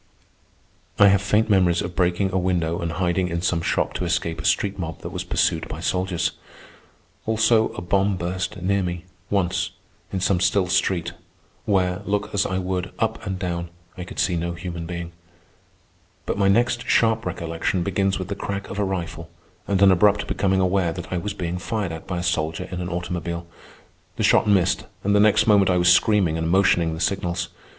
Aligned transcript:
I 0.97 1.09
have 1.09 1.21
faint 1.21 1.47
memories 1.47 1.83
of 1.83 1.95
breaking 1.95 2.31
a 2.33 2.37
window 2.39 2.79
and 2.79 2.93
hiding 2.93 3.27
in 3.27 3.43
some 3.43 3.61
shop 3.61 3.93
to 3.93 4.03
escape 4.03 4.41
a 4.41 4.45
street 4.45 4.79
mob 4.79 5.01
that 5.01 5.11
was 5.11 5.23
pursued 5.23 5.67
by 5.67 5.79
soldiers. 5.79 6.31
Also, 7.27 7.69
a 7.73 7.83
bomb 7.83 8.17
burst 8.17 8.59
near 8.63 8.81
me, 8.81 9.05
once, 9.29 9.69
in 10.11 10.19
some 10.19 10.39
still 10.39 10.65
street, 10.65 11.13
where, 11.65 12.01
look 12.05 12.33
as 12.33 12.47
I 12.47 12.57
would, 12.57 12.91
up 12.97 13.23
and 13.27 13.37
down, 13.37 13.69
I 13.95 14.03
could 14.03 14.17
see 14.17 14.35
no 14.35 14.53
human 14.53 14.87
being. 14.87 15.11
But 16.25 16.39
my 16.39 16.47
next 16.47 16.87
sharp 16.87 17.23
recollection 17.23 17.83
begins 17.83 18.17
with 18.17 18.27
the 18.27 18.33
crack 18.35 18.71
of 18.71 18.79
a 18.79 18.83
rifle 18.83 19.29
and 19.67 19.79
an 19.83 19.91
abrupt 19.91 20.25
becoming 20.25 20.61
aware 20.61 20.91
that 20.93 21.11
I 21.13 21.15
am 21.17 21.25
being 21.37 21.59
fired 21.59 21.91
at 21.91 22.07
by 22.07 22.17
a 22.17 22.23
soldier 22.23 22.67
in 22.71 22.81
an 22.81 22.89
automobile. 22.89 23.45
The 24.15 24.23
shot 24.23 24.47
missed, 24.47 24.85
and 25.03 25.15
the 25.15 25.19
next 25.19 25.45
moment 25.45 25.69
I 25.69 25.77
was 25.77 25.93
screaming 25.93 26.39
and 26.39 26.49
motioning 26.49 26.95
the 26.95 26.99
signals. 26.99 27.49